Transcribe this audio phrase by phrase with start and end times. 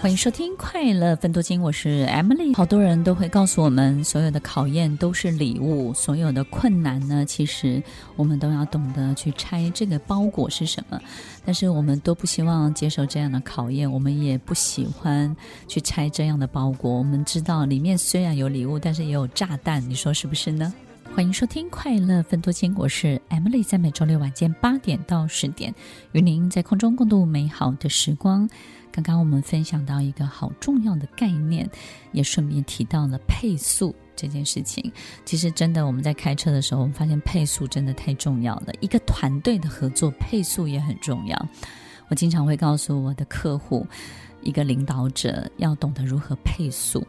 [0.00, 2.56] 欢迎收听《快乐分多金》，我是 Emily。
[2.56, 7.82] 好多人都会告诉我们，所有的考验都是礼物，所有的困难呢，其实
[8.14, 11.00] 我们都要懂得去拆这个包裹是什么。
[11.44, 16.96] 但是我们都不希望接受这样的考验，我们也不喜欢去拆这样的包裹。
[16.96, 20.72] 我们知道里面虽然有礼物，但是也有炸弹，你说是不是呢？
[21.14, 25.74] 欢迎收听《快乐分多金》，我是 Emily，在每周六晚间八点到十点，
[26.12, 28.48] 与您在空中共度美好的时光。
[28.92, 31.68] 刚刚我们分享到一个好重要的概念，
[32.12, 34.92] 也顺便提到了配速这件事情。
[35.24, 38.72] 其实，真的我们在开车的时候，我们发现配速真的太重要了。
[38.80, 41.48] 一个团队的合作，配速也很重要。
[42.08, 43.84] 我经常会告诉我的客户，
[44.42, 47.04] 一个领导者要懂得如何配速。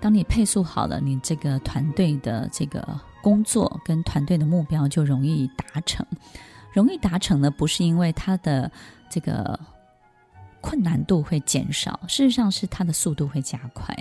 [0.00, 6.04] 当你配速好了，你这个团队的这个工作跟团队的目标就容易达成。
[6.72, 8.70] 容易达成呢，不是因为他的
[9.08, 9.58] 这个。
[10.64, 13.92] 困难度会减少，事实上是它的速度会加快。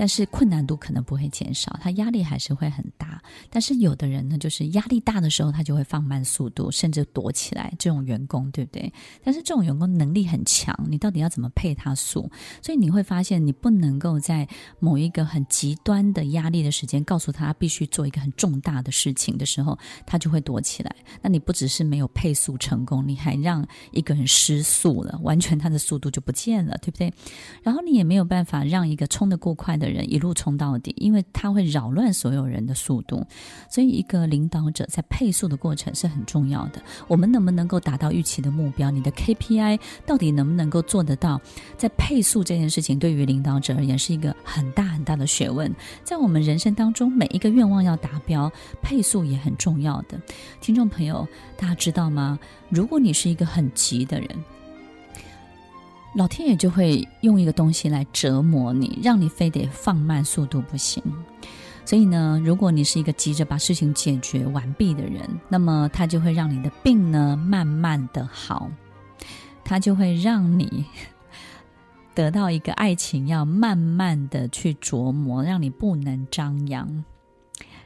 [0.00, 3.22] 但是困难度可能不会减少，他压力还是会很大。
[3.50, 7.70] 但是有的人呢，就是压力大的时候，他就会放慢速度，甚至躲起来。
[7.78, 8.90] 这种员工，对不对？
[9.22, 12.30] 但是这种员工能力很强，你到底要怎么配他速？
[12.62, 14.48] 所以你会发现，你不能够在
[14.78, 20.96] 某一个很极端的压力的时间，告诉他必须做一个很重大的事情的时候，他就会躲起来。
[21.20, 27.12] 那你不只是没有配速成功，你还让一个人失速了，完全他的速度就不见了，对不对？
[27.62, 33.26] 然后你也没有办法让一个冲得过快的人一路冲到底，因为他会扰乱所有人的速度，
[33.68, 36.82] 所以一个领导者在配速的过程是很重要的。
[37.08, 38.90] 我们能不能够达到预期的目标？
[38.90, 41.40] 你的 KPI 到底能不能够做得到？
[41.76, 45.70] 在配速这件事情，对于领导者而言是一个很大很大的学问。
[46.04, 48.50] 在我们人生当中，每一个愿望要达标，
[48.82, 50.20] 配速也很重要的。
[50.60, 52.38] 听众朋友，大家知道吗？
[52.68, 54.28] 如果你是一个很急的人，
[56.14, 61.00] 老天爷就会用一个东西来折磨你，让你非得放慢速度不行。
[61.84, 68.68] 所以呢，如果你是一个急着把事情解决完毕的人，那么他就会让你的病呢慢慢的好，
[69.64, 70.84] 他就会让你
[72.12, 77.04] 得到一个爱情要慢慢的去琢磨，让你不能张扬，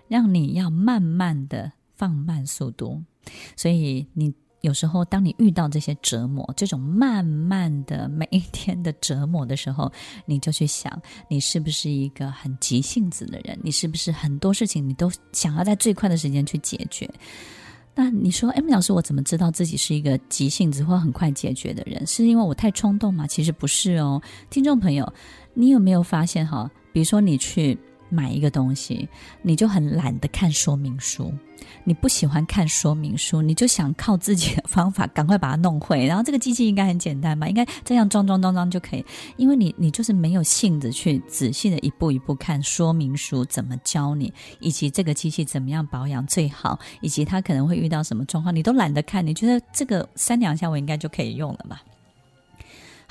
[0.09, 3.03] 让你要慢慢的放慢速度。
[3.55, 4.33] 所以你。
[4.65, 9.93] 有时候，当你遇到这些折磨，这种慢慢的每一天的折磨的时候，
[10.25, 10.99] 你就去想，
[11.29, 13.59] 你是不是一个很急性子的人？
[13.63, 17.07] 你是不是很多事情你都想要在最快的时间去解决？
[17.95, 22.07] 那你说，M 老师，我怎么知道自己是一个急性子或很快解决的人？
[22.07, 23.27] 是因为我太冲动吗？
[23.27, 25.13] 其实不是哦，听众朋友，
[25.53, 26.71] 你有没有发现哈？
[26.91, 27.79] 比如说你去。
[28.09, 29.09] 买一个东西，
[29.42, 31.32] 你就很懒得看说明书，
[31.84, 36.06] 你不喜欢看说明书，你就想靠自己的方法赶快把它弄会。
[36.06, 37.48] 然后这个机器应该很简单吧？
[37.48, 39.04] 应该这样装装装装就可以。
[39.37, 49.26] 因为你你就是没有性子去仔细的一步一步看说明书怎么教你，以及这个机器怎么样保养最好，以及它可能会遇到什么状况，你都懒得看。
[49.26, 51.82] 你觉得这个三两下我应该就可以用了吧？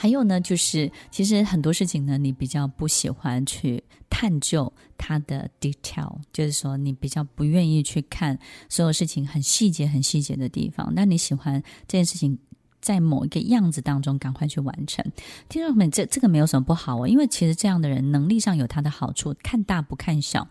[0.03, 8.37] 还有呢，就是其实很多事情呢，你比较不喜欢去探究它的 detail，就是说你比较不愿意去看
[8.67, 10.91] 所有事情很细节、很细节的地方。
[10.93, 12.37] 那你喜欢这件事情
[12.83, 15.03] 在某一个样子当中赶快去完成。
[15.47, 20.47] 听众们，这这个没有什么不好哦，因为其实这样的人能力上有他的好处，看大不看小。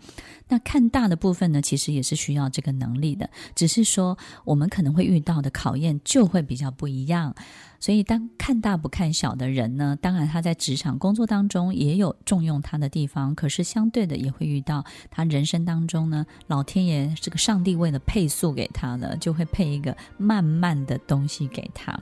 [0.48, 7.34] 那看大的部分呢，其实也是需要这个能力的，只是说我们可能会遇到的考验就会比较不一样。
[7.80, 21.98] 所以，当看大不看小的人呢，当然他在职场工作当中也有重用他的地方，可是相对的也会遇到他人生当中呢，老天爷这个上帝为了配速给他了，就会配一个慢慢的东西给他。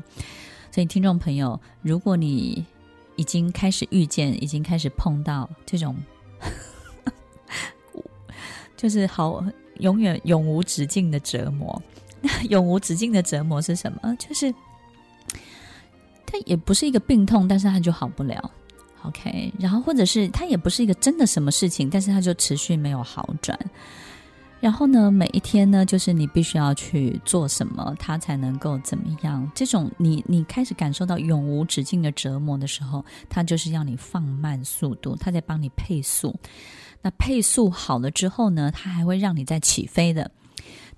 [0.70, 2.64] 所以，听众朋友，如果你
[3.16, 5.96] 已经开始遇见，已经开始碰到这种，
[8.76, 9.44] 就是好
[9.78, 11.82] 永远永无止境的折磨，
[12.20, 14.16] 那 永无止境的折磨是什么？
[14.18, 14.54] 就是。
[16.32, 18.52] 它也不是一个病痛，但是它就好不了
[19.02, 19.52] ，OK。
[19.58, 23.58] 然后或者是它也不是一个真的什么事情，但是它就持续没有好转。
[24.60, 29.50] 然后呢，每一天呢，就是你必须要去做什么，它才能够怎么样？
[29.54, 36.36] 这种你你开始感受到永无止境的折磨的时候，它就是要你放慢速度，它在帮你配速。
[37.00, 40.30] 那配速好了之后呢，它还会让你再起飞的。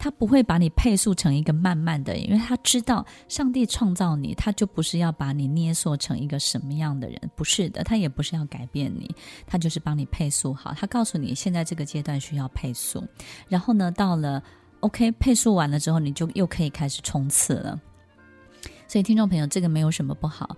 [0.03, 9.15] 他不会把你配速成一个慢慢的，因为他知道上帝创造你，他就不是要把你捏塑成一个什么样的人，不是的，他也不是要改变你，
[9.47, 10.75] 他就是帮你配速好。
[10.75, 13.07] 他告诉你现在这个阶段需要配速，
[13.49, 14.43] 然后呢，到了
[14.81, 17.81] OK 配速完了之后，你就又可以开始冲刺了。
[18.89, 20.57] 所以听众朋友，这个没有什么不好。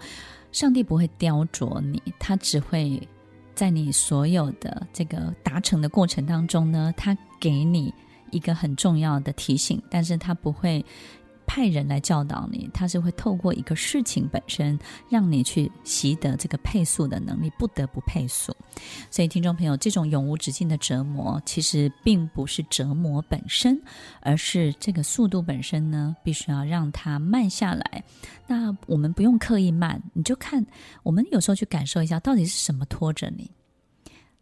[0.52, 3.06] 上帝不会雕琢你，他只会
[3.54, 7.92] 在你所有的这个达成的过程当中呢，他给你
[8.34, 10.84] 一个很重要的提醒，但是他不会。
[11.46, 14.78] 派人来教导你，他是会透过一个事情本身，
[15.10, 18.56] 让你去习得这个配速的能力，不得不配速。
[19.10, 23.78] 所以，听众朋友，这种永无止境的折磨，其实并不是折磨本身，
[24.22, 28.02] 而是这个速度本身呢，必须要让它慢下来。
[28.46, 30.64] 那我们不用刻意慢，你就看，
[31.02, 33.50] 我们有时候去感受一下，到底是什么拖着你。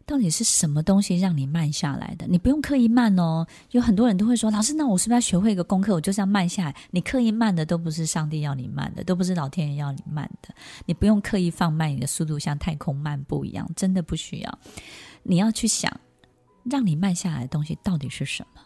[0.05, 2.27] 到底是什么东西让你慢下来的？
[2.27, 3.47] 你不用刻意慢哦。
[3.71, 5.93] 有很多人都会说：“老师，那我是不是要学会一个功课？
[5.93, 10.53] 我就是要慢下来。”你刻意慢的都不是上帝要你慢的，都不是老天爷要你慢的。
[10.85, 14.59] 你不用刻意放慢你的速度，像太空漫步一样，真的不需要。
[15.23, 15.91] 你要去想，
[16.65, 18.61] 让你慢下来的东西到底是什么？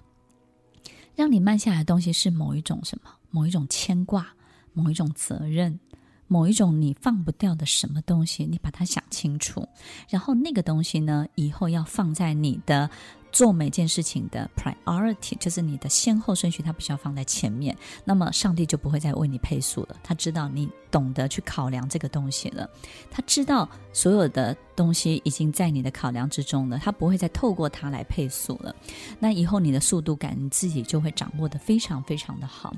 [1.16, 3.12] 让你慢下来的东西是某一种什么？
[3.30, 4.28] 某一种牵挂，
[4.74, 5.80] 某一种责任。
[6.28, 9.68] 某一种你放不掉的什么东西，你把它想清楚，
[10.10, 12.90] 然后那个东西呢，以后要放在你的
[13.32, 17.76] 做每件事情的 priority，就是你的先后顺序，它必须要放在前面。
[18.04, 22.70] 那么上帝就不会再为你配速了，他知道你懂得去考量这个东西了，
[23.12, 28.76] 他知道所有的东西已经在你的考量之中了，他不会再透过它来配速了。
[29.20, 32.74] 那以后你的速度感你自己就会掌握得非常非常的好。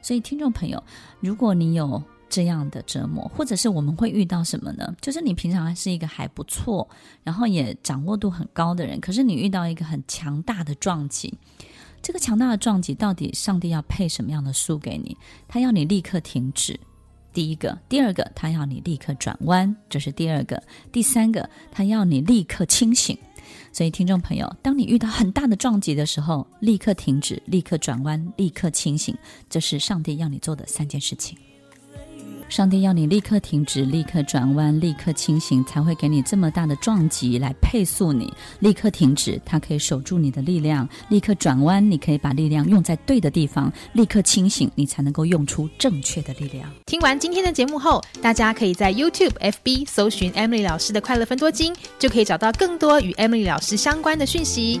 [0.00, 0.82] 所以听众朋友，
[1.20, 2.02] 如果你有
[2.34, 4.92] 这样的折磨，或者是我们会遇到什么呢？
[5.00, 6.88] 就是你平常还是一个还不错，
[7.22, 11.32] 然后也掌握度很高的人，可是你遇到一个很强大的撞击，
[12.02, 15.16] 这个强大的撞击到底上帝要配什么样的书给你？
[15.46, 16.80] 他要你立刻停止，
[17.32, 20.60] 第一个；第二个，他要你立刻转弯，这是第二个；
[20.90, 23.16] 第三个，他要你立刻清醒。
[23.72, 29.16] 所以，听众朋友，当你遇到很大的撞击的时候，立刻停止，立刻转弯，立刻清醒，
[29.48, 31.38] 这是上帝要你做的三件事情。
[32.48, 38.32] 上帝要你立刻停止，立刻转弯，立刻清醒，才会给你这么大的撞击来配速你。
[38.60, 46.70] 立刻停止，它可以守住你的力量；立刻转弯，你可以把力量用在对的地方；立刻清醒，你才能够用出正确的力量。
[46.86, 54.80] 听完今天的节目后，大家可以在 YouTube、FB 搜寻 Emily 老师的快乐分多金，就可以找到更多与 Emily 老师相关的讯息。